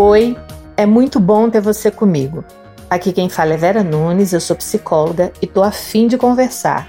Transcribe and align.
Oi, 0.00 0.36
é 0.76 0.86
muito 0.86 1.18
bom 1.18 1.50
ter 1.50 1.60
você 1.60 1.90
comigo. 1.90 2.44
Aqui 2.88 3.12
quem 3.12 3.28
fala 3.28 3.54
é 3.54 3.56
Vera 3.56 3.82
Nunes, 3.82 4.32
eu 4.32 4.40
sou 4.40 4.54
psicóloga 4.54 5.32
e 5.42 5.46
tô 5.46 5.60
afim 5.60 6.06
de 6.06 6.16
conversar. 6.16 6.88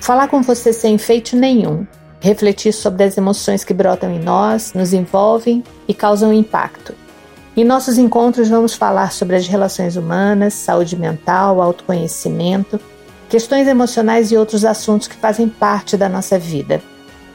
Falar 0.00 0.28
com 0.28 0.40
você 0.40 0.72
sem 0.72 0.94
efeito 0.94 1.36
nenhum, 1.36 1.86
refletir 2.18 2.72
sobre 2.72 3.04
as 3.04 3.18
emoções 3.18 3.62
que 3.62 3.74
brotam 3.74 4.10
em 4.10 4.18
nós, 4.18 4.72
nos 4.72 4.94
envolvem 4.94 5.62
e 5.86 5.92
causam 5.92 6.32
impacto. 6.32 6.94
Em 7.54 7.62
nossos 7.62 7.98
encontros 7.98 8.48
vamos 8.48 8.72
falar 8.72 9.12
sobre 9.12 9.36
as 9.36 9.46
relações 9.46 9.94
humanas, 9.96 10.54
saúde 10.54 10.96
mental, 10.96 11.60
autoconhecimento, 11.60 12.80
questões 13.28 13.68
emocionais 13.68 14.32
e 14.32 14.36
outros 14.38 14.64
assuntos 14.64 15.08
que 15.08 15.16
fazem 15.16 15.46
parte 15.46 15.94
da 15.94 16.08
nossa 16.08 16.38
vida. 16.38 16.80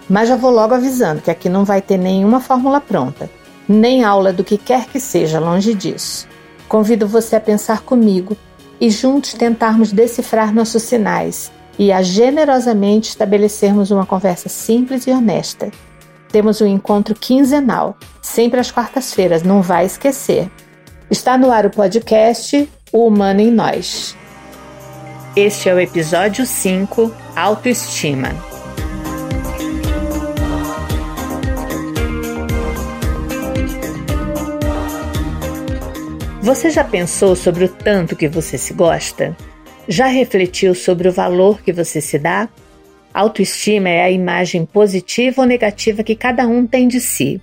Mas 0.09 0.29
já 0.29 0.35
vou 0.35 0.49
logo 0.49 0.73
avisando 0.73 1.21
que 1.21 1.29
aqui 1.29 1.47
não 1.47 1.63
vai 1.63 1.79
ter 1.79 1.97
nenhuma 1.97 2.39
fórmula 2.41 2.81
pronta 2.81 3.29
nem 3.71 4.03
aula 4.03 4.31
do 4.33 4.43
que 4.43 4.57
quer 4.57 4.85
que 4.87 4.99
seja 4.99 5.39
longe 5.39 5.73
disso. 5.73 6.27
Convido 6.67 7.07
você 7.07 7.37
a 7.37 7.41
pensar 7.41 7.81
comigo 7.81 8.37
e 8.79 8.89
juntos 8.89 9.33
tentarmos 9.33 9.91
decifrar 9.91 10.53
nossos 10.53 10.83
sinais 10.83 11.51
e 11.77 11.91
a 11.91 12.01
generosamente 12.01 13.09
estabelecermos 13.09 13.91
uma 13.91 14.05
conversa 14.05 14.49
simples 14.49 15.07
e 15.07 15.11
honesta. 15.11 15.71
Temos 16.31 16.61
um 16.61 16.67
encontro 16.67 17.13
quinzenal, 17.13 17.97
sempre 18.21 18.59
às 18.59 18.71
quartas-feiras, 18.71 19.43
não 19.43 19.61
vai 19.61 19.85
esquecer. 19.85 20.49
Está 21.09 21.37
no 21.37 21.51
ar 21.51 21.65
o 21.65 21.69
podcast 21.69 22.69
O 22.93 23.07
Humano 23.07 23.41
em 23.41 23.51
Nós. 23.51 24.15
Este 25.35 25.69
é 25.69 25.73
o 25.73 25.79
episódio 25.79 26.45
5 26.45 27.11
Autoestima. 27.35 28.50
Você 36.41 36.71
já 36.71 36.83
pensou 36.83 37.35
sobre 37.35 37.65
o 37.65 37.69
tanto 37.69 38.15
que 38.15 38.27
você 38.27 38.57
se 38.57 38.73
gosta? 38.73 39.37
Já 39.87 40.07
refletiu 40.07 40.73
sobre 40.73 41.07
o 41.07 41.11
valor 41.11 41.61
que 41.61 41.71
você 41.71 42.01
se 42.01 42.17
dá? 42.17 42.49
Autoestima 43.13 43.89
é 43.89 44.01
a 44.01 44.09
imagem 44.09 44.65
positiva 44.65 45.43
ou 45.43 45.47
negativa 45.47 46.01
que 46.01 46.15
cada 46.15 46.47
um 46.47 46.65
tem 46.65 46.87
de 46.87 46.99
si. 46.99 47.39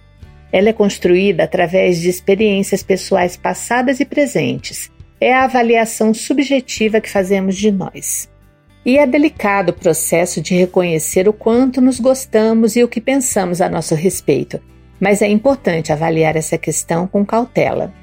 Ela 0.50 0.70
é 0.70 0.72
construída 0.72 1.44
através 1.44 2.00
de 2.00 2.08
experiências 2.08 2.82
pessoais 2.82 3.36
passadas 3.36 4.00
e 4.00 4.04
presentes. 4.04 4.90
É 5.20 5.32
a 5.32 5.44
avaliação 5.44 6.12
subjetiva 6.12 7.00
que 7.00 7.08
fazemos 7.08 7.54
de 7.54 7.70
nós. 7.70 8.28
E 8.84 8.98
é 8.98 9.06
delicado 9.06 9.70
o 9.70 9.78
processo 9.78 10.40
de 10.40 10.56
reconhecer 10.56 11.28
o 11.28 11.32
quanto 11.32 11.80
nos 11.80 12.00
gostamos 12.00 12.74
e 12.74 12.82
o 12.82 12.88
que 12.88 13.00
pensamos 13.00 13.60
a 13.60 13.68
nosso 13.68 13.94
respeito, 13.94 14.60
mas 14.98 15.22
é 15.22 15.28
importante 15.28 15.92
avaliar 15.92 16.34
essa 16.34 16.58
questão 16.58 17.06
com 17.06 17.24
cautela. 17.24 17.94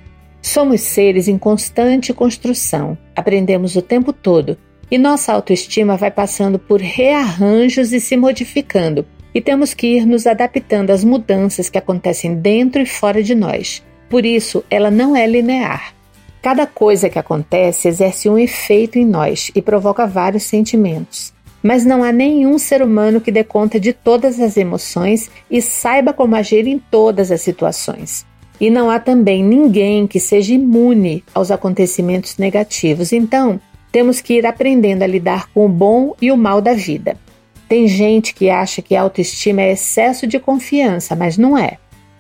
Somos 0.46 0.82
seres 0.82 1.28
em 1.28 1.40
constante 1.40 2.14
construção, 2.14 2.96
aprendemos 3.16 3.76
o 3.76 3.82
tempo 3.82 4.14
todo 4.14 4.56
e 4.92 4.96
nossa 4.96 5.34
autoestima 5.34 5.98
vai 5.98 6.12
passando 6.12 6.60
por 6.60 6.80
rearranjos 6.80 7.92
e 7.92 8.00
se 8.00 8.16
modificando, 8.16 9.08
e 9.34 9.42
temos 9.42 9.74
que 9.74 9.88
ir 9.88 10.06
nos 10.06 10.28
adaptando 10.28 10.92
às 10.92 11.04
mudanças 11.04 11.68
que 11.68 11.80
acontecem 11.80 12.36
dentro 12.36 12.80
e 12.80 12.86
fora 12.86 13.24
de 13.24 13.34
nós. 13.34 13.84
Por 14.08 14.24
isso, 14.24 14.64
ela 14.70 14.92
não 14.92 15.16
é 15.16 15.26
linear. 15.26 15.96
Cada 16.44 16.68
coisa 16.68 17.10
que 17.10 17.18
acontece 17.18 17.88
exerce 17.88 18.30
um 18.30 18.38
efeito 18.38 19.00
em 19.00 19.06
nós 19.06 19.50
e 19.56 19.64
provoca 19.64 20.06
vários 20.06 20.44
sentimentos. 20.44 21.34
Mas 21.64 21.84
não 21.84 22.04
há 22.04 22.12
nenhum 22.12 22.60
ser 22.60 22.84
humano 22.84 23.20
que 23.20 23.32
dê 23.32 23.44
conta 23.44 23.80
de 23.80 23.94
todas 23.94 24.40
as 24.40 24.58
emoções 24.58 25.28
e 25.50 25.60
saiba 25.60 26.14
como 26.14 26.36
agir 26.36 26.68
em 26.68 26.78
todas 26.78 27.32
as 27.32 27.42
situações. 27.42 28.28
E 28.60 28.70
não 28.70 28.90
há 28.90 29.00
também 29.00 29.44
ninguém 29.44 30.08
que 30.08 30.20
seja 30.20 30.54
imune 30.54 31.24
aos 31.34 31.52
acontecimentos 31.52 32.38
negativos. 32.38 33.12
Então, 33.12 33.60
temos 33.92 34.22
que 34.22 34.36
ir 34.36 34.46
aprendendo 34.46 35.04
a 35.04 35.08
lidar 35.08 35.50
com 35.54 35.66
o 35.66 35.70
bom 35.70 36.16
e 36.22 36.32
o 36.32 36.38
mal 36.38 36.62
da 36.62 36.74
vida. 36.74 37.18
Tem 37.68 37.88
gente 37.88 38.34
que 38.34 38.50
acha 38.50 38.82
que 38.82 38.96
autoestima 38.96 39.62
é 39.62 39.72
excesso 39.72 40.28
de 40.28 40.40
confiança, 40.40 41.16
mas 41.16 41.38
não 41.38 41.58
é. 41.58 41.78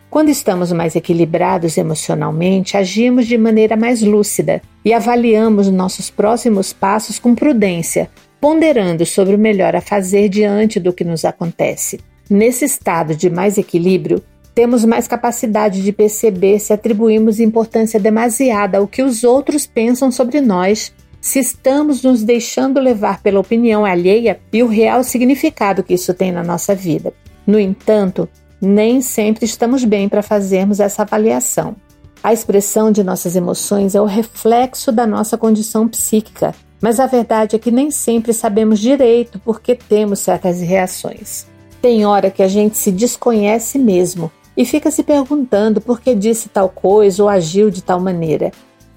Quando 0.09 0.29
estamos 0.29 0.71
mais 0.71 0.95
equilibrados 0.95 1.77
emocionalmente, 1.77 2.77
agimos 2.77 3.27
de 3.27 3.37
maneira 3.37 3.75
mais 3.75 4.01
lúcida 4.01 4.61
e 4.83 4.93
avaliamos 4.93 5.69
nossos 5.69 6.09
próximos 6.09 6.71
passos 6.71 7.19
com 7.19 7.35
prudência, 7.35 8.09
ponderando 8.39 9.05
sobre 9.05 9.35
o 9.35 9.37
melhor 9.37 9.75
a 9.75 9.81
fazer 9.81 10.29
diante 10.29 10.79
do 10.79 10.93
que 10.93 11.03
nos 11.03 11.25
acontece. 11.25 11.99
Nesse 12.29 12.63
estado 12.63 13.13
de 13.13 13.29
mais 13.29 13.57
equilíbrio, 13.57 14.23
temos 14.55 14.85
mais 14.85 15.05
capacidade 15.05 15.83
de 15.83 15.91
perceber 15.91 16.59
se 16.59 16.71
atribuímos 16.71 17.41
importância 17.41 17.99
demasiada 17.99 18.77
ao 18.77 18.87
que 18.87 19.03
os 19.03 19.25
outros 19.25 19.67
pensam 19.67 20.09
sobre 20.09 20.39
nós, 20.39 20.93
se 21.19 21.39
estamos 21.39 22.01
nos 22.01 22.23
deixando 22.23 22.79
levar 22.79 23.21
pela 23.21 23.41
opinião 23.41 23.83
alheia 23.83 24.39
e 24.53 24.63
o 24.63 24.67
real 24.67 25.03
significado 25.03 25.83
que 25.83 25.93
isso 25.93 26.13
tem 26.13 26.31
na 26.31 26.41
nossa 26.41 26.73
vida. 26.73 27.13
No 27.45 27.59
entanto, 27.59 28.29
nem 28.61 29.01
sempre 29.01 29.43
estamos 29.43 29.83
bem 29.83 30.07
para 30.07 30.23
fazermos 30.23 30.79
essa 30.79 31.01
avaliação. 31.01 31.75
A 32.23 32.31
expressão 32.31 32.91
de 32.91 33.03
nossas 33.03 33.35
emoções 33.35 33.93
é 33.93 33.99
o 33.99 34.05
reflexo 34.05 34.89
da 34.89 35.05
nossa 35.05 35.37
condição 35.37 35.85
psíquica, 35.87 36.55
mas 36.79 36.99
a 36.99 37.05
verdade 37.05 37.57
é 37.57 37.59
que 37.59 37.71
nem 37.71 37.91
sempre 37.91 38.33
sabemos 38.33 38.79
direito 38.79 39.37
por 39.37 39.59
que 39.59 39.75
temos 39.75 40.19
certas 40.19 40.61
reações. 40.61 41.45
Tem 41.81 42.05
hora 42.05 42.31
que 42.31 42.41
a 42.41 42.47
gente 42.47 42.77
se 42.77 42.91
desconhece 42.91 43.77
mesmo 43.77 44.31
e 44.57 44.65
fica 44.65 44.89
se 44.89 45.03
perguntando 45.03 45.81
por 45.81 45.99
que 45.99 46.15
disse 46.15 46.49
tal 46.49 46.69
coisa 46.69 47.23
ou 47.23 47.29
agiu 47.29 47.69
de 47.69 47.83
tal 47.83 47.99
maneira. 47.99 48.51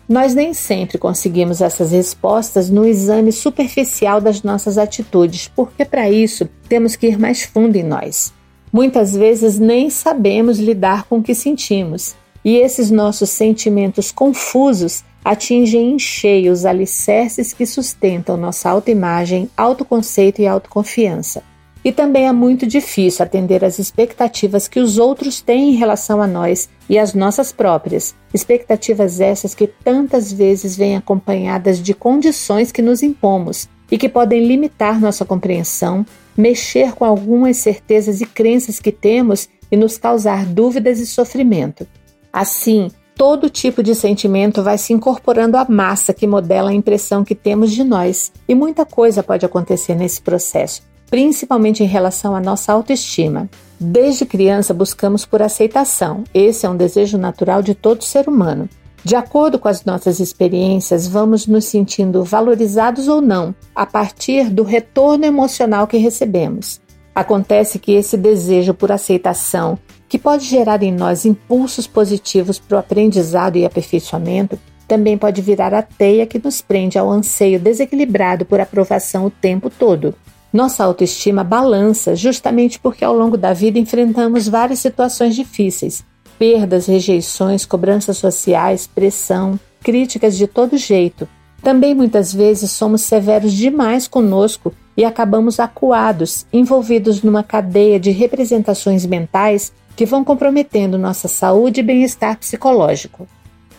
Nós 0.08 0.34
nem 0.34 0.54
sempre 0.54 0.96
conseguimos 0.96 1.60
essas 1.60 1.92
respostas 1.92 2.70
no 2.70 2.86
exame 2.86 3.30
superficial 3.30 4.20
das 4.20 4.42
nossas 4.42 4.78
atitudes, 4.78 5.50
porque 5.54 5.84
para 5.84 6.08
isso 6.08 6.48
temos 6.68 6.96
que 6.96 7.08
ir 7.08 7.18
mais 7.18 7.42
fundo 7.42 7.76
em 7.76 7.82
nós. 7.82 8.32
Muitas 8.72 9.14
vezes 9.14 9.58
nem 9.58 9.90
sabemos 9.90 10.58
lidar 10.58 11.04
com 11.04 11.18
o 11.18 11.22
que 11.22 11.34
sentimos, 11.34 12.14
e 12.42 12.56
esses 12.56 12.90
nossos 12.90 13.28
sentimentos 13.28 14.10
confusos 14.10 15.04
atingem 15.22 15.92
em 15.92 15.98
cheio 15.98 16.52
os 16.52 16.64
alicerces 16.64 17.52
que 17.52 17.66
sustentam 17.66 18.36
nossa 18.36 18.70
autoimagem, 18.70 19.50
autoconceito 19.54 20.40
e 20.40 20.46
autoconfiança. 20.46 21.42
E 21.84 21.92
também 21.92 22.26
é 22.26 22.32
muito 22.32 22.66
difícil 22.66 23.24
atender 23.24 23.64
às 23.64 23.78
expectativas 23.78 24.66
que 24.66 24.80
os 24.80 24.98
outros 24.98 25.40
têm 25.40 25.70
em 25.70 25.76
relação 25.76 26.20
a 26.20 26.26
nós 26.26 26.68
e 26.88 26.98
às 26.98 27.14
nossas 27.14 27.52
próprias, 27.52 28.14
expectativas 28.34 29.20
essas 29.20 29.54
que 29.54 29.66
tantas 29.66 30.32
vezes 30.32 30.76
vêm 30.76 30.96
acompanhadas 30.96 31.80
de 31.80 31.94
condições 31.94 32.72
que 32.72 32.82
nos 32.82 33.02
impomos 33.02 33.68
e 33.90 33.96
que 33.96 34.08
podem 34.08 34.44
limitar 34.44 35.00
nossa 35.00 35.24
compreensão, 35.24 36.04
mexer 36.36 36.92
com 36.92 37.04
algumas 37.04 37.58
certezas 37.58 38.20
e 38.20 38.26
crenças 38.26 38.80
que 38.80 38.92
temos 38.92 39.48
e 39.70 39.76
nos 39.76 39.96
causar 39.96 40.46
dúvidas 40.46 40.98
e 40.98 41.06
sofrimento. 41.06 41.86
Assim, 42.32 42.90
todo 43.14 43.48
tipo 43.48 43.82
de 43.82 43.94
sentimento 43.94 44.62
vai 44.62 44.78
se 44.78 44.92
incorporando 44.92 45.56
à 45.56 45.66
massa 45.68 46.12
que 46.12 46.26
modela 46.26 46.70
a 46.70 46.74
impressão 46.74 47.24
que 47.24 47.34
temos 47.34 47.72
de 47.72 47.84
nós, 47.84 48.32
e 48.48 48.54
muita 48.54 48.84
coisa 48.84 49.22
pode 49.22 49.46
acontecer 49.46 49.94
nesse 49.94 50.20
processo 50.20 50.87
principalmente 51.10 51.82
em 51.82 51.86
relação 51.86 52.34
à 52.34 52.40
nossa 52.40 52.72
autoestima. 52.72 53.48
Desde 53.80 54.26
criança 54.26 54.74
buscamos 54.74 55.24
por 55.24 55.40
aceitação. 55.40 56.24
Esse 56.34 56.66
é 56.66 56.68
um 56.68 56.76
desejo 56.76 57.16
natural 57.16 57.62
de 57.62 57.74
todo 57.74 58.04
ser 58.04 58.28
humano. 58.28 58.68
De 59.04 59.14
acordo 59.14 59.58
com 59.58 59.68
as 59.68 59.84
nossas 59.84 60.20
experiências, 60.20 61.06
vamos 61.06 61.46
nos 61.46 61.64
sentindo 61.64 62.24
valorizados 62.24 63.08
ou 63.08 63.20
não 63.20 63.54
a 63.74 63.86
partir 63.86 64.50
do 64.50 64.62
retorno 64.62 65.24
emocional 65.24 65.86
que 65.86 65.96
recebemos. 65.96 66.80
Acontece 67.14 67.78
que 67.78 67.92
esse 67.92 68.16
desejo 68.16 68.74
por 68.74 68.92
aceitação, 68.92 69.78
que 70.08 70.18
pode 70.18 70.44
gerar 70.44 70.82
em 70.82 70.92
nós 70.92 71.24
impulsos 71.24 71.86
positivos 71.86 72.58
para 72.58 72.76
o 72.76 72.78
aprendizado 72.78 73.56
e 73.56 73.64
aperfeiçoamento, 73.64 74.58
também 74.86 75.18
pode 75.18 75.42
virar 75.42 75.74
a 75.74 75.82
teia 75.82 76.26
que 76.26 76.40
nos 76.42 76.60
prende 76.60 76.98
ao 76.98 77.10
anseio 77.10 77.60
desequilibrado 77.60 78.44
por 78.44 78.60
aprovação 78.60 79.26
o 79.26 79.30
tempo 79.30 79.68
todo. 79.68 80.14
Nossa 80.52 80.84
autoestima 80.84 81.44
balança 81.44 82.16
justamente 82.16 82.78
porque 82.78 83.04
ao 83.04 83.14
longo 83.14 83.36
da 83.36 83.52
vida 83.52 83.78
enfrentamos 83.78 84.48
várias 84.48 84.78
situações 84.78 85.34
difíceis: 85.34 86.04
perdas, 86.38 86.86
rejeições, 86.86 87.66
cobranças 87.66 88.16
sociais, 88.16 88.86
pressão, 88.86 89.60
críticas 89.82 90.36
de 90.36 90.46
todo 90.46 90.76
jeito. 90.76 91.28
Também 91.62 91.94
muitas 91.94 92.32
vezes 92.32 92.70
somos 92.70 93.02
severos 93.02 93.52
demais 93.52 94.06
conosco 94.06 94.72
e 94.96 95.04
acabamos 95.04 95.60
acuados, 95.60 96.46
envolvidos 96.52 97.22
numa 97.22 97.42
cadeia 97.42 97.98
de 97.98 98.10
representações 98.10 99.04
mentais 99.04 99.72
que 99.94 100.06
vão 100.06 100.24
comprometendo 100.24 100.96
nossa 100.96 101.26
saúde 101.26 101.80
e 101.80 101.82
bem-estar 101.82 102.38
psicológico. 102.38 103.26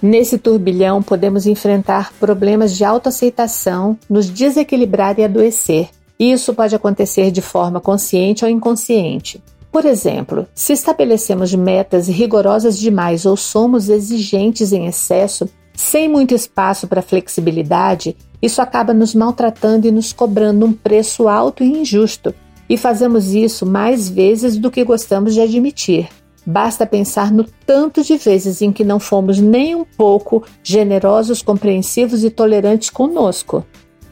Nesse 0.02 0.38
turbilhão, 0.38 1.02
podemos 1.02 1.46
enfrentar 1.46 2.14
problemas 2.20 2.76
de 2.76 2.86
autoaceitação, 2.86 3.98
nos 4.10 4.30
desequilibrar 4.30 5.18
e 5.20 5.24
adoecer, 5.24 5.90
isso 6.20 6.54
pode 6.54 6.76
acontecer 6.76 7.32
de 7.32 7.42
forma 7.42 7.80
consciente 7.80 8.44
ou 8.44 8.52
inconsciente. 8.52 9.42
Por 9.72 9.86
exemplo, 9.86 10.48
se 10.54 10.74
estabelecemos 10.74 11.54
metas 11.54 12.08
rigorosas 12.08 12.78
demais 12.78 13.26
ou 13.26 13.38
somos 13.38 13.88
exigentes 13.88 14.74
em 14.74 14.88
excesso, 14.88 15.48
sem 15.74 16.10
muito 16.10 16.36
espaço 16.36 16.88
para 16.88 17.02
flexibilidade, 17.02 18.18
isso 18.42 18.62
acaba 18.62 18.94
nos 18.94 19.16
maltratando 19.16 19.88
e 19.88 19.92
nos 19.92 20.12
cobrando 20.12 20.66
um 20.66 20.74
preço 20.74 21.28
alto 21.28 21.64
e 21.64 21.68
injusto. 21.68 22.34
E 22.68 22.78
fazemos 22.78 23.34
isso 23.34 23.66
mais 23.66 24.10
vezes 24.10 24.58
do 24.58 24.70
que 24.70 24.84
gostamos 24.84 25.34
de 25.34 25.42
admitir. 25.42 26.10
Basta 26.46 26.86
pensar 26.86 27.32
no 27.32 27.46
tanto 27.66 28.04
de 28.04 28.18
vezes 28.18 28.62
em 28.62 28.72
que 28.72 28.84
não 28.84 29.00
fomos 29.00 29.40
nem 29.40 29.76
um 29.76 29.86
pouco 29.86 30.44
generosos, 30.64 31.42
compreensivos 31.42 32.24
e 32.24 32.30
tolerantes 32.30 32.90
conosco 32.90 33.64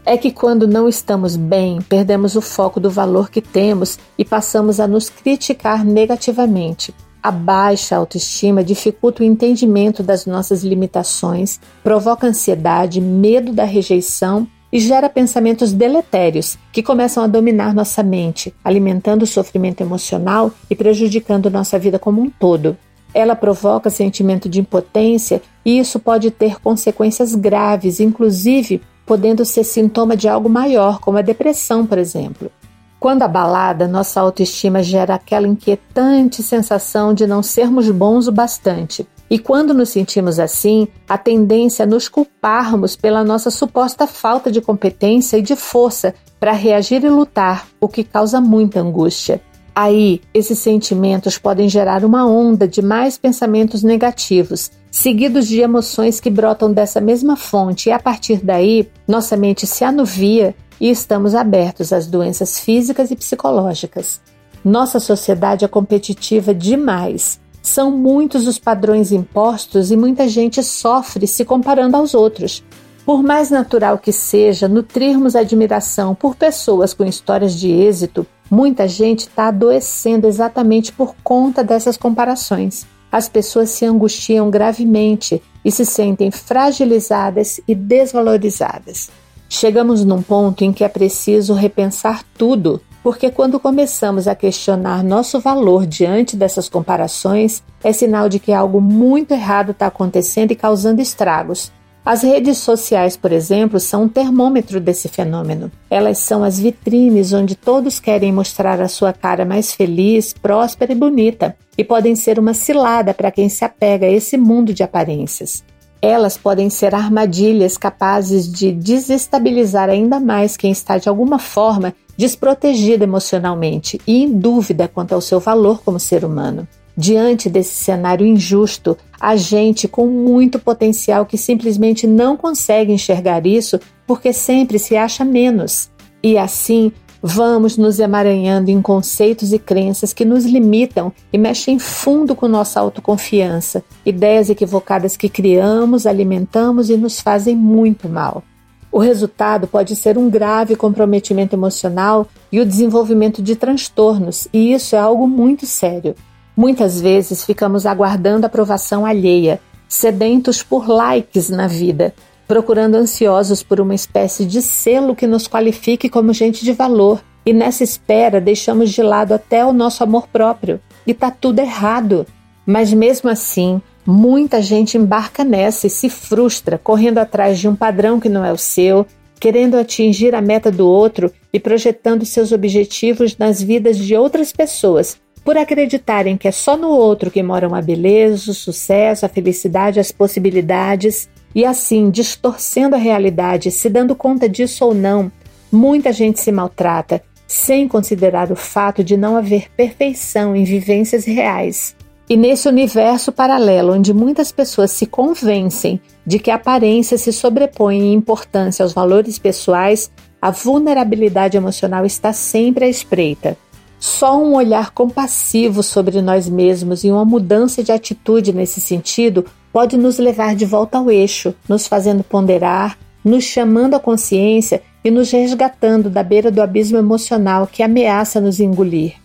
é 0.08 0.16
que 0.16 0.32
quando 0.32 0.66
não 0.66 0.88
estamos 0.88 1.36
bem, 1.36 1.82
perdemos 1.82 2.38
o 2.38 2.42
foco 2.42 2.80
do 2.80 2.90
valor 2.90 3.30
que 3.30 3.42
temos 3.42 4.00
e 4.18 4.24
passamos 4.24 4.80
a 4.80 4.88
nos 4.88 5.10
criticar 5.10 5.84
negativamente. 5.84 6.96
A 7.22 7.30
baixa 7.30 7.98
autoestima 7.98 8.64
dificulta 8.64 9.22
o 9.22 9.26
entendimento 9.26 10.02
das 10.02 10.26
nossas 10.26 10.64
limitações, 10.64 11.60
provoca 11.84 12.26
ansiedade, 12.26 13.02
medo 13.02 13.52
da 13.52 13.66
rejeição 13.66 14.48
e 14.72 14.80
gera 14.80 15.10
pensamentos 15.10 15.74
deletérios 15.74 16.58
que 16.72 16.82
começam 16.82 17.22
a 17.22 17.28
dominar 17.28 17.74
nossa 17.74 18.02
mente, 18.02 18.56
alimentando 18.64 19.24
o 19.24 19.28
sofrimento 19.28 19.82
emocional 19.82 20.52
e 20.70 20.76
prejudicando 20.76 21.52
nossa 21.52 21.78
vida 21.78 22.00
como 22.00 22.22
um 22.22 22.30
todo. 22.30 22.78
Ela 23.14 23.36
provoca 23.36 23.90
sentimento 23.90 24.48
de 24.48 24.62
impotência 24.62 25.42
e 25.66 25.78
isso 25.78 26.00
pode 26.00 26.32
ter 26.32 26.62
consequências 26.62 27.36
graves, 27.36 28.00
inclusive 28.00 28.82
podendo 29.08 29.46
ser 29.46 29.64
sintoma 29.64 30.16
de 30.16 30.28
algo 30.28 30.50
maior, 30.50 31.00
como 31.00 31.18
a 31.18 31.22
depressão, 31.24 31.88
por 31.88 31.98
exemplo. 31.98 32.52
Quando 33.00 33.24
abalada, 33.24 33.88
nossa 33.88 34.20
autoestima 34.20 34.84
gera 34.84 35.16
aquela 35.16 35.48
inquietante 35.48 36.44
sensação 36.44 37.14
de 37.14 37.26
não 37.26 37.42
sermos 37.42 37.90
bons 37.90 38.28
o 38.28 38.32
bastante. 38.32 39.08
E 39.30 39.40
quando 39.40 39.74
nos 39.74 39.90
sentimos 39.90 40.40
assim, 40.40 40.88
a 41.08 41.18
tendência 41.18 41.84
é 41.84 41.86
nos 41.86 42.08
culparmos 42.10 42.96
pela 42.96 43.24
nossa 43.24 43.50
suposta 43.50 44.08
falta 44.08 44.52
de 44.52 44.62
competência 44.62 45.38
e 45.38 45.42
de 45.42 45.56
força 45.56 46.14
para 46.40 46.52
reagir 46.52 47.04
e 47.04 47.10
lutar, 47.10 47.68
o 47.80 47.88
que 47.88 48.04
causa 48.04 48.42
muita 48.42 48.80
angústia. 48.80 49.42
Aí, 49.76 50.22
esses 50.34 50.58
sentimentos 50.58 51.38
podem 51.38 51.70
gerar 51.70 52.04
uma 52.04 52.26
onda 52.26 52.68
de 52.68 52.82
mais 52.82 53.18
pensamentos 53.18 53.84
negativos, 53.84 54.72
seguidos 54.98 55.48
de 55.48 55.62
emoções 55.62 56.20
que 56.20 56.28
brotam 56.28 56.74
dessa 56.74 57.00
mesma 57.00 57.36
fonte, 57.36 57.88
e 57.88 57.92
a 57.92 58.00
partir 58.00 58.44
daí, 58.44 58.90
nossa 59.08 59.38
mente 59.38 59.68
se 59.68 59.84
anuvia 59.84 60.56
e 60.82 60.90
estamos 60.90 61.36
abertos 61.36 61.94
às 61.94 62.08
doenças 62.08 62.60
físicas 62.60 63.12
e 63.12 63.16
psicológicas. 63.16 64.20
Nossa 64.66 65.00
sociedade 65.00 65.64
é 65.64 65.68
competitiva 65.68 66.52
demais. 66.52 67.40
São 67.62 67.92
muitos 67.92 68.48
os 68.48 68.58
padrões 68.58 69.12
impostos 69.12 69.92
e 69.92 69.96
muita 69.96 70.28
gente 70.28 70.64
sofre 70.64 71.28
se 71.28 71.46
comparando 71.46 71.96
aos 71.96 72.16
outros. 72.16 72.64
Por 73.06 73.22
mais 73.22 73.52
natural 73.52 74.00
que 74.00 74.12
seja 74.12 74.68
nutrirmos 74.68 75.36
admiração 75.36 76.16
por 76.16 76.36
pessoas 76.36 76.96
com 76.96 77.06
histórias 77.06 77.54
de 77.54 77.70
êxito, 77.70 78.26
muita 78.50 78.88
gente 78.88 79.20
está 79.20 79.50
adoecendo 79.50 80.26
exatamente 80.26 80.92
por 80.92 81.16
conta 81.24 81.64
dessas 81.64 81.98
comparações 81.98 82.88
as 83.12 83.30
pessoas 83.30 83.70
se 83.70 83.86
angustiam 83.86 84.50
gravemente 84.50 85.42
e 85.64 85.72
se 85.72 85.86
sentem 85.86 86.32
fragilizadas 86.32 87.60
e 87.68 87.76
desvalorizadas. 87.76 89.10
Chegamos 89.50 90.04
num 90.04 90.22
ponto 90.22 90.64
em 90.64 90.74
que 90.74 90.84
é 90.84 90.90
preciso 90.90 91.54
repensar 91.54 92.24
tudo, 92.38 92.82
porque 93.02 93.32
quando 93.32 93.60
começamos 93.60 94.28
a 94.28 94.36
questionar 94.36 95.04
nosso 95.04 95.40
valor 95.40 95.86
diante 95.86 96.36
dessas 96.36 96.68
comparações, 96.68 97.64
é 97.82 97.94
sinal 97.94 98.28
de 98.28 98.40
que 98.40 98.52
algo 98.52 98.82
muito 98.82 99.34
errado 99.34 99.72
está 99.72 99.88
acontecendo 99.88 100.52
e 100.52 100.56
causando 100.56 101.02
estragos. 101.02 101.72
As 102.08 102.22
redes 102.22 102.60
sociais, 102.60 103.18
por 103.18 103.34
exemplo, 103.34 103.82
são 103.82 104.04
um 104.04 104.08
termômetro 104.08 104.80
desse 104.80 105.10
fenômeno. 105.10 105.70
Elas 105.90 106.20
são 106.20 106.42
as 106.42 106.58
vitrines 106.58 107.34
onde 107.34 107.54
todos 107.54 108.00
querem 108.00 108.32
mostrar 108.32 108.80
a 108.80 108.88
sua 108.88 109.12
cara 109.12 109.44
mais 109.44 109.74
feliz, 109.74 110.32
próspera 110.32 110.94
e 110.94 110.96
bonita, 110.96 111.54
e 111.78 111.84
podem 111.84 112.16
ser 112.16 112.40
uma 112.40 112.54
cilada 112.54 113.14
para 113.14 113.30
quem 113.30 113.50
se 113.50 113.66
apega 113.66 114.06
a 114.06 114.10
esse 114.10 114.38
mundo 114.38 114.74
de 114.74 114.84
aparências. 114.84 115.66
Elas 116.02 116.38
podem 116.38 116.70
ser 116.70 116.96
armadilhas 116.96 117.78
capazes 117.78 118.50
de 118.50 118.72
desestabilizar 118.72 119.90
ainda 119.90 120.18
mais 120.18 120.56
quem 120.56 120.72
está 120.72 120.98
de 120.98 121.10
alguma 121.10 121.38
forma 121.38 121.94
desprotegido 122.16 123.04
emocionalmente 123.04 124.00
e 124.08 124.24
em 124.24 124.32
dúvida 124.32 124.88
quanto 124.88 125.14
ao 125.14 125.20
seu 125.20 125.42
valor 125.42 125.82
como 125.84 126.00
ser 126.00 126.24
humano. 126.24 126.66
Diante 126.98 127.48
desse 127.48 127.76
cenário 127.76 128.26
injusto, 128.26 128.98
há 129.22 129.36
gente 129.36 129.88
com 129.88 130.08
muito 130.08 130.58
potencial 130.58 131.28
que 131.28 131.38
simplesmente 131.38 132.08
não 132.08 132.36
consegue 132.36 132.92
enxergar 132.92 133.46
isso 133.46 133.80
porque 134.08 134.34
sempre 134.34 134.80
se 134.80 134.98
acha 134.98 135.24
menos. 135.24 135.92
E 136.24 136.40
assim, 136.40 136.92
vamos 137.22 137.78
nos 137.78 138.00
emaranhando 138.00 138.72
em 138.72 138.82
conceitos 138.82 139.54
e 139.54 139.60
crenças 139.60 140.12
que 140.12 140.26
nos 140.26 140.44
limitam 140.44 141.14
e 141.32 141.38
mexem 141.38 141.78
fundo 141.78 142.36
com 142.36 142.48
nossa 142.48 142.80
autoconfiança, 142.80 143.84
ideias 144.04 144.50
equivocadas 144.50 145.16
que 145.16 145.30
criamos, 145.30 146.08
alimentamos 146.08 146.90
e 146.90 146.98
nos 146.98 147.22
fazem 147.22 147.56
muito 147.56 148.10
mal. 148.10 148.44
O 148.92 148.98
resultado 148.98 149.68
pode 149.68 149.96
ser 149.96 150.18
um 150.18 150.32
grave 150.32 150.76
comprometimento 150.76 151.56
emocional 151.56 152.26
e 152.52 152.60
o 152.60 152.66
desenvolvimento 152.66 153.44
de 153.44 153.56
transtornos, 153.56 154.48
e 154.52 154.74
isso 154.74 154.96
é 154.96 155.00
algo 155.00 155.28
muito 155.28 155.68
sério. 155.68 156.16
Muitas 156.58 157.00
vezes 157.00 157.46
ficamos 157.46 157.86
aguardando 157.86 158.48
aprovação 158.48 159.06
alheia, 159.06 159.62
sedentos 159.88 160.64
por 160.64 160.90
likes 160.90 161.52
na 161.52 161.68
vida, 161.68 162.16
procurando 162.48 162.96
ansiosos 162.96 163.62
por 163.62 163.80
uma 163.80 163.94
espécie 163.94 164.44
de 164.44 164.64
selo 164.64 165.16
que 165.16 165.28
nos 165.28 165.48
qualifique 165.48 166.10
como 166.10 166.34
gente 166.34 166.66
de 166.66 166.74
valor. 166.74 167.22
E 167.46 167.54
nessa 167.54 167.84
espera 167.84 168.42
deixamos 168.42 168.90
de 168.90 169.04
lado 169.04 169.36
até 169.36 169.64
o 169.64 169.72
nosso 169.72 170.04
amor 170.04 170.28
próprio. 170.30 170.82
E 171.06 171.14
tá 171.14 171.30
tudo 171.30 171.60
errado. 171.60 172.26
Mas 172.66 172.92
mesmo 172.92 173.30
assim, 173.30 173.80
muita 174.04 174.60
gente 174.60 174.98
embarca 174.98 175.44
nessa 175.44 175.86
e 175.86 175.92
se 175.92 176.10
frustra, 176.10 176.80
correndo 176.80 177.20
atrás 177.20 177.60
de 177.60 177.68
um 177.68 177.76
padrão 177.76 178.20
que 178.20 178.30
não 178.30 178.44
é 178.44 178.52
o 178.52 178.58
seu, 178.58 179.06
querendo 179.40 179.78
atingir 179.78 180.34
a 180.34 180.42
meta 180.42 180.72
do 180.72 180.88
outro 180.88 181.32
e 181.54 181.60
projetando 181.60 182.26
seus 182.26 182.52
objetivos 182.52 183.38
nas 183.38 183.62
vidas 183.62 183.96
de 183.96 184.16
outras 184.16 184.52
pessoas, 184.52 185.18
por 185.48 185.58
acreditarem 185.58 186.36
que 186.36 186.46
é 186.46 186.52
só 186.52 186.76
no 186.76 186.90
outro 186.90 187.32
que 187.32 187.42
moram 187.42 187.74
a 187.74 187.82
beleza, 187.82 188.52
o 188.52 188.54
sucesso, 188.54 189.26
a 189.26 189.30
felicidade, 189.30 189.98
as 189.98 190.12
possibilidades, 190.12 191.30
e 191.56 191.64
assim, 191.64 192.10
distorcendo 192.10 192.98
a 192.98 193.00
realidade, 193.00 193.72
se 193.72 193.90
dando 193.90 194.14
conta 194.14 194.50
disso 194.50 194.84
ou 194.84 194.94
não, 194.94 195.32
muita 195.72 196.12
gente 196.12 196.42
se 196.42 196.52
maltrata, 196.52 197.24
sem 197.48 197.88
considerar 197.88 198.52
o 198.52 198.58
fato 198.58 199.02
de 199.06 199.16
não 199.16 199.38
haver 199.38 199.72
perfeição 199.72 200.54
em 200.54 200.66
vivências 200.66 201.24
reais. 201.24 201.96
E 202.30 202.36
nesse 202.36 202.68
universo 202.68 203.32
paralelo, 203.32 203.94
onde 203.94 204.14
muitas 204.14 204.52
pessoas 204.52 204.92
se 204.92 205.06
convencem 205.06 205.98
de 206.26 206.40
que 206.40 206.52
a 206.52 206.56
aparência 206.56 207.18
se 207.18 207.32
sobrepõe 207.32 207.98
em 207.98 208.14
importância 208.14 208.84
aos 208.84 208.92
valores 208.92 209.40
pessoais, 209.40 210.12
a 210.42 210.52
vulnerabilidade 210.52 211.56
emocional 211.56 212.06
está 212.06 212.34
sempre 212.34 212.84
à 212.84 212.90
espreita. 212.90 213.58
Só 214.00 214.40
um 214.42 214.54
olhar 214.54 214.92
compassivo 214.92 215.82
sobre 215.82 216.22
nós 216.22 216.48
mesmos 216.48 217.04
e 217.04 217.12
uma 217.12 217.26
mudança 217.26 217.84
de 217.84 217.92
atitude 217.92 218.54
nesse 218.54 218.80
sentido 218.80 219.46
pode 219.74 219.98
nos 219.98 220.20
levar 220.20 220.56
de 220.56 220.66
volta 220.66 220.98
ao 220.98 221.10
eixo, 221.10 221.54
nos 221.68 221.88
fazendo 221.88 222.24
ponderar, 222.24 222.98
nos 223.24 223.44
chamando 223.44 223.96
à 223.96 224.00
consciência 224.00 224.82
e 225.04 225.10
nos 225.10 225.32
resgatando 225.32 226.10
da 226.10 226.24
beira 226.24 226.52
do 226.52 226.62
abismo 226.62 226.98
emocional 226.98 227.68
que 227.68 227.82
ameaça 227.82 228.40
nos 228.40 228.60
engolir. 228.60 229.16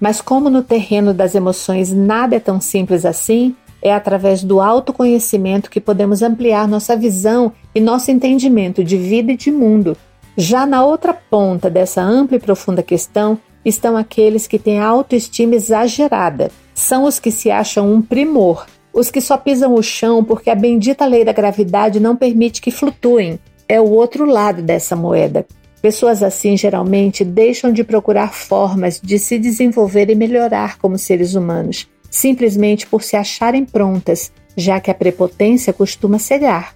Mas, 0.00 0.20
como 0.20 0.48
no 0.48 0.62
terreno 0.62 1.12
das 1.12 1.34
emoções 1.34 1.92
nada 1.92 2.36
é 2.36 2.40
tão 2.40 2.60
simples 2.60 3.04
assim, 3.04 3.54
é 3.82 3.92
através 3.92 4.42
do 4.42 4.60
autoconhecimento 4.60 5.70
que 5.70 5.80
podemos 5.80 6.22
ampliar 6.22 6.68
nossa 6.68 6.96
visão 6.96 7.52
e 7.74 7.80
nosso 7.80 8.10
entendimento 8.10 8.84
de 8.84 8.96
vida 8.96 9.32
e 9.32 9.36
de 9.36 9.50
mundo. 9.50 9.96
Já 10.36 10.66
na 10.66 10.84
outra 10.84 11.12
ponta 11.12 11.68
dessa 11.68 12.00
ampla 12.02 12.36
e 12.36 12.40
profunda 12.40 12.82
questão 12.82 13.38
estão 13.64 13.96
aqueles 13.96 14.46
que 14.46 14.58
têm 14.58 14.80
autoestima 14.80 15.54
exagerada. 15.54 16.50
São 16.74 17.04
os 17.04 17.18
que 17.18 17.30
se 17.30 17.50
acham 17.50 17.92
um 17.92 18.00
primor, 18.00 18.66
os 18.92 19.10
que 19.10 19.20
só 19.20 19.36
pisam 19.36 19.74
o 19.74 19.82
chão 19.82 20.24
porque 20.24 20.50
a 20.50 20.54
bendita 20.54 21.06
lei 21.06 21.24
da 21.24 21.32
gravidade 21.32 22.00
não 22.00 22.16
permite 22.16 22.60
que 22.60 22.70
flutuem. 22.70 23.38
É 23.68 23.80
o 23.80 23.90
outro 23.90 24.24
lado 24.24 24.62
dessa 24.62 24.96
moeda. 24.96 25.46
Pessoas 25.80 26.22
assim 26.22 26.56
geralmente 26.56 27.24
deixam 27.24 27.72
de 27.72 27.84
procurar 27.84 28.34
formas 28.34 29.00
de 29.00 29.18
se 29.18 29.38
desenvolver 29.38 30.10
e 30.10 30.14
melhorar 30.14 30.78
como 30.78 30.98
seres 30.98 31.34
humanos, 31.34 31.86
simplesmente 32.10 32.86
por 32.86 33.02
se 33.02 33.16
acharem 33.16 33.64
prontas, 33.64 34.32
já 34.56 34.80
que 34.80 34.90
a 34.90 34.94
prepotência 34.94 35.72
costuma 35.72 36.18
cegar. 36.18 36.74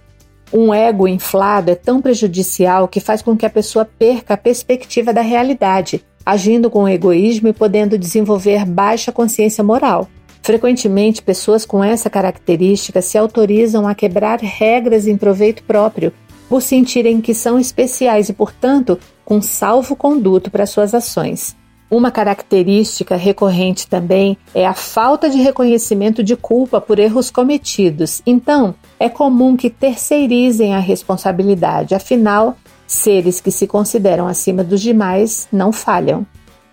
Um 0.53 0.73
ego 0.73 1.07
inflado 1.07 1.71
é 1.71 1.75
tão 1.75 1.99
prejudicial 1.99 2.87
que 2.87 2.99
faz 2.99 3.21
com 3.21 3.35
que 3.35 3.45
a 3.45 3.49
pessoa 3.49 3.83
perca 3.83 4.35
a 4.35 4.37
perspectiva 4.37 5.11
da 5.11 5.21
realidade 5.21 6.05
agindo 6.25 6.69
com 6.69 6.87
egoísmo 6.87 7.47
e 7.47 7.53
podendo 7.53 7.97
desenvolver 7.97 8.65
baixa 8.65 9.11
consciência 9.11 9.63
moral. 9.63 10.07
Frequentemente, 10.41 11.21
pessoas 11.21 11.65
com 11.65 11.83
essa 11.83 12.09
característica 12.09 13.01
se 13.01 13.17
autorizam 13.17 13.87
a 13.87 13.95
quebrar 13.95 14.39
regras 14.39 15.07
em 15.07 15.15
proveito 15.15 15.63
próprio, 15.63 16.11
por 16.49 16.61
sentirem 16.61 17.21
que 17.21 17.33
são 17.33 17.57
especiais 17.57 18.29
e, 18.29 18.33
portanto, 18.33 18.99
com 19.23 19.41
salvo-conduto 19.41 20.51
para 20.51 20.65
suas 20.65 20.93
ações. 20.93 21.55
Uma 21.89 22.09
característica 22.09 23.15
recorrente 23.15 23.87
também 23.87 24.35
é 24.53 24.65
a 24.65 24.73
falta 24.73 25.29
de 25.29 25.37
reconhecimento 25.37 26.23
de 26.23 26.35
culpa 26.35 26.81
por 26.81 26.97
erros 26.97 27.29
cometidos. 27.29 28.21
Então, 28.25 28.73
é 28.99 29.07
comum 29.07 29.55
que 29.55 29.69
terceirizem 29.69 30.73
a 30.73 30.79
responsabilidade, 30.79 31.93
afinal, 31.93 32.57
seres 32.93 33.41
que 33.41 33.51
se 33.51 33.67
consideram 33.67 34.27
acima 34.27 34.63
dos 34.63 34.81
demais 34.81 35.47
não 35.51 35.71
falham. 35.71 36.25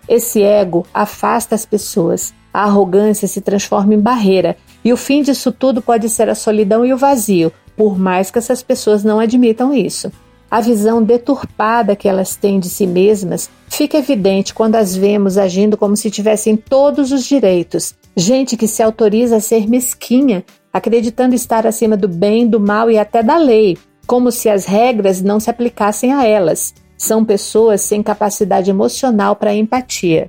Esse 0.07 0.41
ego 0.41 0.85
afasta 0.93 1.55
as 1.55 1.65
pessoas, 1.65 2.33
a 2.53 2.63
arrogância 2.63 3.27
se 3.27 3.41
transforma 3.41 3.93
em 3.93 3.99
barreira, 3.99 4.57
e 4.83 4.91
o 4.91 4.97
fim 4.97 5.21
disso 5.21 5.51
tudo 5.51 5.81
pode 5.81 6.09
ser 6.09 6.29
a 6.29 6.35
solidão 6.35 6.85
e 6.85 6.93
o 6.93 6.97
vazio, 6.97 7.51
por 7.75 7.97
mais 7.97 8.29
que 8.29 8.37
essas 8.37 8.61
pessoas 8.61 9.03
não 9.03 9.19
admitam 9.19 9.73
isso. 9.73 10.11
A 10.49 10.59
visão 10.59 11.01
deturpada 11.01 11.95
que 11.95 12.09
elas 12.09 12.35
têm 12.35 12.59
de 12.59 12.67
si 12.67 12.85
mesmas 12.85 13.49
fica 13.69 13.97
evidente 13.97 14.53
quando 14.53 14.75
as 14.75 14.93
vemos 14.93 15.37
agindo 15.37 15.77
como 15.77 15.95
se 15.95 16.11
tivessem 16.11 16.57
todos 16.57 17.13
os 17.13 17.23
direitos. 17.23 17.95
Gente 18.17 18.57
que 18.57 18.67
se 18.67 18.83
autoriza 18.83 19.37
a 19.37 19.39
ser 19.39 19.65
mesquinha, 19.69 20.43
acreditando 20.73 21.35
estar 21.35 21.65
acima 21.65 21.95
do 21.95 22.09
bem, 22.09 22.45
do 22.45 22.59
mal 22.59 22.91
e 22.91 22.97
até 22.97 23.23
da 23.23 23.37
lei, 23.37 23.77
como 24.05 24.31
se 24.31 24.49
as 24.49 24.65
regras 24.65 25.21
não 25.21 25.39
se 25.39 25.49
aplicassem 25.49 26.13
a 26.13 26.25
elas. 26.25 26.73
São 26.97 27.25
pessoas 27.25 27.81
sem 27.81 28.03
capacidade 28.03 28.69
emocional 28.69 29.35
para 29.35 29.53
empatia. 29.53 30.27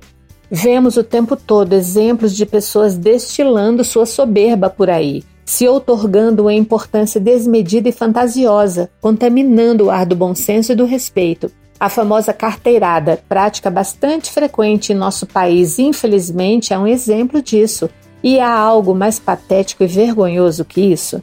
Vemos 0.49 0.97
o 0.97 1.03
tempo 1.03 1.35
todo 1.35 1.73
exemplos 1.73 2.35
de 2.35 2.45
pessoas 2.45 2.95
destilando 2.97 3.83
sua 3.83 4.05
soberba 4.05 4.69
por 4.69 4.89
aí, 4.89 5.23
se 5.45 5.67
outorgando 5.67 6.43
uma 6.43 6.53
importância 6.53 7.19
desmedida 7.19 7.89
e 7.89 7.91
fantasiosa, 7.91 8.89
contaminando 9.01 9.85
o 9.85 9.89
ar 9.89 10.05
do 10.05 10.15
bom 10.15 10.35
senso 10.35 10.71
e 10.71 10.75
do 10.75 10.85
respeito. 10.85 11.51
A 11.79 11.89
famosa 11.89 12.31
carteirada, 12.31 13.21
prática 13.27 13.69
bastante 13.69 14.31
frequente 14.31 14.93
em 14.93 14.95
nosso 14.95 15.25
país, 15.25 15.79
infelizmente 15.79 16.73
é 16.73 16.77
um 16.77 16.87
exemplo 16.87 17.41
disso. 17.41 17.89
E 18.23 18.39
há 18.39 18.49
algo 18.49 18.95
mais 18.95 19.19
patético 19.19 19.83
e 19.83 19.87
vergonhoso 19.87 20.63
que 20.63 20.79
isso? 20.79 21.21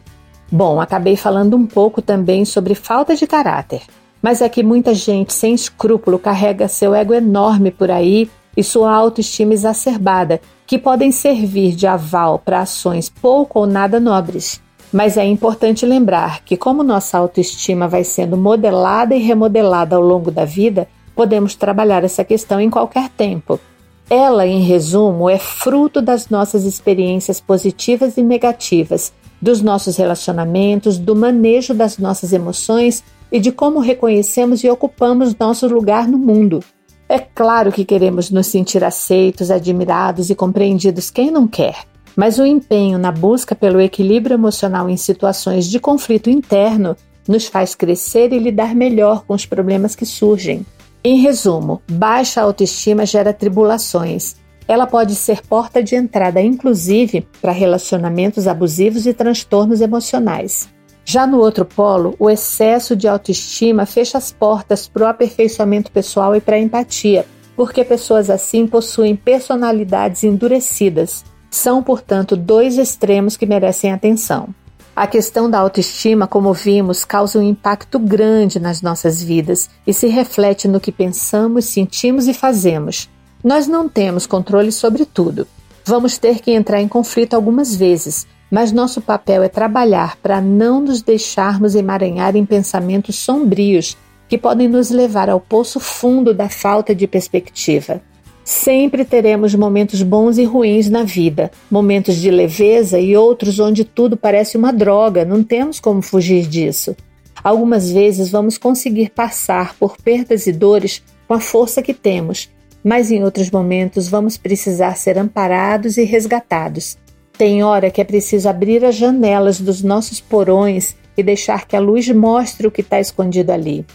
Bom, 0.50 0.80
acabei 0.80 1.16
falando 1.16 1.56
um 1.56 1.64
pouco 1.64 2.02
também 2.02 2.44
sobre 2.44 2.74
falta 2.74 3.14
de 3.14 3.26
caráter, 3.26 3.82
mas 4.20 4.42
é 4.42 4.48
que 4.48 4.64
muita 4.64 4.92
gente 4.92 5.32
sem 5.32 5.54
escrúpulo 5.54 6.18
carrega 6.18 6.66
seu 6.66 6.92
ego 6.92 7.14
enorme 7.14 7.70
por 7.70 7.90
aí 7.90 8.28
e 8.56 8.64
sua 8.64 8.92
autoestima 8.92 9.52
exacerbada, 9.52 10.40
que 10.66 10.76
podem 10.76 11.12
servir 11.12 11.74
de 11.76 11.86
aval 11.86 12.38
para 12.38 12.60
ações 12.60 13.08
pouco 13.08 13.60
ou 13.60 13.66
nada 13.66 14.00
nobres. 14.00 14.60
Mas 14.92 15.16
é 15.16 15.24
importante 15.24 15.86
lembrar 15.86 16.42
que, 16.44 16.56
como 16.56 16.82
nossa 16.82 17.16
autoestima 17.16 17.86
vai 17.86 18.02
sendo 18.02 18.36
modelada 18.36 19.14
e 19.14 19.22
remodelada 19.22 19.94
ao 19.94 20.02
longo 20.02 20.32
da 20.32 20.44
vida, 20.44 20.88
podemos 21.14 21.54
trabalhar 21.54 22.02
essa 22.02 22.24
questão 22.24 22.60
em 22.60 22.68
qualquer 22.68 23.08
tempo. 23.10 23.60
Ela, 24.08 24.44
em 24.44 24.62
resumo, 24.62 25.30
é 25.30 25.38
fruto 25.38 26.02
das 26.02 26.28
nossas 26.28 26.64
experiências 26.64 27.40
positivas 27.40 28.16
e 28.16 28.22
negativas, 28.22 29.12
dos 29.40 29.62
nossos 29.62 29.96
relacionamentos, 29.96 30.98
do 30.98 31.16
manejo 31.16 31.72
das 31.72 31.98
nossas 31.98 32.32
emoções 32.32 33.02
e 33.32 33.38
de 33.38 33.52
como 33.52 33.80
reconhecemos 33.80 34.62
e 34.64 34.70
ocupamos 34.70 35.36
nosso 35.36 35.66
lugar 35.66 36.08
no 36.08 36.18
mundo. 36.18 36.60
É 37.08 37.18
claro 37.18 37.72
que 37.72 37.84
queremos 37.84 38.30
nos 38.30 38.46
sentir 38.46 38.84
aceitos, 38.84 39.50
admirados 39.50 40.30
e 40.30 40.34
compreendidos, 40.34 41.10
quem 41.10 41.30
não 41.30 41.48
quer? 41.48 41.84
Mas 42.14 42.38
o 42.38 42.44
empenho 42.44 42.98
na 42.98 43.10
busca 43.10 43.54
pelo 43.54 43.80
equilíbrio 43.80 44.34
emocional 44.34 44.88
em 44.88 44.96
situações 44.96 45.66
de 45.66 45.78
conflito 45.78 46.28
interno 46.28 46.96
nos 47.26 47.46
faz 47.46 47.74
crescer 47.74 48.32
e 48.32 48.38
lidar 48.38 48.74
melhor 48.74 49.24
com 49.24 49.34
os 49.34 49.46
problemas 49.46 49.94
que 49.94 50.06
surgem. 50.06 50.64
Em 51.02 51.20
resumo, 51.20 51.80
baixa 51.90 52.42
autoestima 52.42 53.06
gera 53.06 53.32
tribulações. 53.32 54.36
Ela 54.70 54.86
pode 54.86 55.16
ser 55.16 55.42
porta 55.42 55.82
de 55.82 55.96
entrada, 55.96 56.40
inclusive, 56.40 57.26
para 57.42 57.50
relacionamentos 57.50 58.46
abusivos 58.46 59.04
e 59.04 59.12
transtornos 59.12 59.80
emocionais. 59.80 60.68
Já 61.04 61.26
no 61.26 61.40
outro 61.40 61.64
polo, 61.64 62.14
o 62.20 62.30
excesso 62.30 62.94
de 62.94 63.08
autoestima 63.08 63.84
fecha 63.84 64.16
as 64.16 64.30
portas 64.30 64.86
para 64.86 65.02
o 65.02 65.06
aperfeiçoamento 65.08 65.90
pessoal 65.90 66.36
e 66.36 66.40
para 66.40 66.54
a 66.54 66.60
empatia, 66.60 67.26
porque 67.56 67.82
pessoas 67.82 68.30
assim 68.30 68.64
possuem 68.64 69.16
personalidades 69.16 70.22
endurecidas. 70.22 71.24
São, 71.50 71.82
portanto, 71.82 72.36
dois 72.36 72.78
extremos 72.78 73.36
que 73.36 73.46
merecem 73.46 73.90
atenção. 73.90 74.50
A 74.94 75.04
questão 75.08 75.50
da 75.50 75.58
autoestima, 75.58 76.28
como 76.28 76.52
vimos, 76.54 77.04
causa 77.04 77.40
um 77.40 77.42
impacto 77.42 77.98
grande 77.98 78.60
nas 78.60 78.82
nossas 78.82 79.20
vidas 79.20 79.68
e 79.84 79.92
se 79.92 80.06
reflete 80.06 80.68
no 80.68 80.78
que 80.78 80.92
pensamos, 80.92 81.64
sentimos 81.64 82.28
e 82.28 82.32
fazemos. 82.32 83.08
Nós 83.42 83.66
não 83.66 83.88
temos 83.88 84.26
controle 84.26 84.70
sobre 84.70 85.06
tudo. 85.06 85.46
Vamos 85.84 86.18
ter 86.18 86.40
que 86.40 86.50
entrar 86.50 86.80
em 86.80 86.86
conflito 86.86 87.32
algumas 87.32 87.74
vezes, 87.74 88.26
mas 88.50 88.70
nosso 88.70 89.00
papel 89.00 89.42
é 89.42 89.48
trabalhar 89.48 90.16
para 90.16 90.42
não 90.42 90.80
nos 90.80 91.00
deixarmos 91.00 91.74
emaranhar 91.74 92.36
em 92.36 92.44
pensamentos 92.44 93.16
sombrios 93.16 93.96
que 94.28 94.36
podem 94.36 94.68
nos 94.68 94.90
levar 94.90 95.30
ao 95.30 95.40
poço 95.40 95.80
fundo 95.80 96.34
da 96.34 96.50
falta 96.50 96.94
de 96.94 97.06
perspectiva. 97.06 98.02
Sempre 98.44 99.06
teremos 99.06 99.54
momentos 99.54 100.02
bons 100.02 100.36
e 100.36 100.44
ruins 100.44 100.90
na 100.90 101.02
vida, 101.02 101.50
momentos 101.70 102.16
de 102.16 102.30
leveza 102.30 102.98
e 102.98 103.16
outros 103.16 103.58
onde 103.58 103.84
tudo 103.84 104.18
parece 104.18 104.56
uma 104.56 104.72
droga, 104.72 105.24
não 105.24 105.42
temos 105.42 105.80
como 105.80 106.02
fugir 106.02 106.46
disso. 106.46 106.94
Algumas 107.42 107.90
vezes 107.90 108.30
vamos 108.30 108.58
conseguir 108.58 109.10
passar 109.10 109.74
por 109.76 109.96
perdas 109.96 110.46
e 110.46 110.52
dores 110.52 111.02
com 111.26 111.34
a 111.34 111.40
força 111.40 111.80
que 111.80 111.94
temos, 111.94 112.50
mas 112.82 113.10
em 113.10 113.22
outros 113.22 113.50
momentos 113.50 114.08
vamos 114.08 114.36
precisar 114.36 114.96
ser 114.96 115.18
amparados 115.18 115.96
e 115.96 116.04
resgatados. 116.04 116.96
Tem 117.36 117.62
hora 117.62 117.90
que 117.90 118.00
é 118.00 118.04
preciso 118.04 118.48
abrir 118.48 118.84
as 118.84 118.94
janelas 118.94 119.60
dos 119.60 119.82
nossos 119.82 120.20
porões 120.20 120.96
e 121.16 121.22
deixar 121.22 121.66
que 121.66 121.76
a 121.76 121.80
luz 121.80 122.08
mostre 122.08 122.66
o 122.66 122.70
que 122.70 122.80
está 122.80 123.00
escondido 123.00 123.50
ali. 123.50 123.86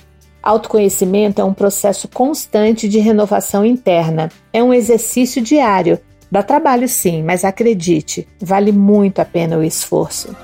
Autoconhecimento 0.41 1.41
é 1.41 1.43
um 1.43 1.53
processo 1.53 2.07
constante 2.07 2.87
de 2.87 2.99
renovação 2.99 3.65
interna. 3.65 4.31
É 4.53 4.61
um 4.63 4.73
exercício 4.73 5.41
diário. 5.41 5.99
Dá 6.31 6.43
trabalho 6.43 6.87
sim, 6.87 7.23
mas 7.23 7.43
acredite, 7.43 8.27
vale 8.39 8.71
muito 8.71 9.19
a 9.19 9.25
pena 9.25 9.57
o 9.57 9.63
esforço. 9.63 10.35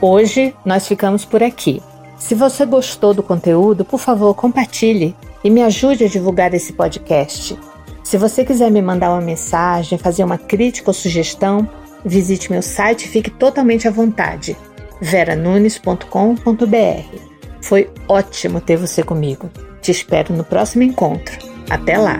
Hoje 0.00 0.54
nós 0.64 0.86
ficamos 0.86 1.24
por 1.24 1.42
aqui. 1.42 1.82
Se 2.18 2.34
você 2.34 2.64
gostou 2.64 3.12
do 3.12 3.22
conteúdo, 3.22 3.84
por 3.84 3.98
favor, 3.98 4.34
compartilhe 4.34 5.14
e 5.44 5.50
me 5.50 5.62
ajude 5.62 6.04
a 6.04 6.08
divulgar 6.08 6.54
esse 6.54 6.72
podcast. 6.72 7.56
Se 8.02 8.16
você 8.16 8.44
quiser 8.44 8.70
me 8.70 8.80
mandar 8.80 9.10
uma 9.10 9.20
mensagem, 9.20 9.98
fazer 9.98 10.24
uma 10.24 10.38
crítica 10.38 10.90
ou 10.90 10.94
sugestão, 10.94 11.68
visite 12.04 12.50
meu 12.50 12.62
site 12.62 13.04
e 13.04 13.08
fique 13.08 13.30
totalmente 13.30 13.86
à 13.86 13.90
vontade. 13.90 14.56
veranunes.com.br. 15.00 17.18
Foi 17.60 17.90
ótimo 18.08 18.60
ter 18.60 18.76
você 18.76 19.02
comigo. 19.02 19.50
Te 19.82 19.90
espero 19.90 20.34
no 20.34 20.44
próximo 20.44 20.82
encontro. 20.82 21.38
Até 21.68 21.98
lá! 21.98 22.18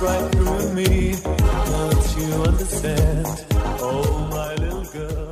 right 0.00 0.32
through 0.32 0.74
me. 0.74 1.47
you 2.38 2.44
understand. 2.44 3.26
Oh, 3.80 4.28
my 4.30 4.54
little 4.54 4.84
girl. 4.84 5.27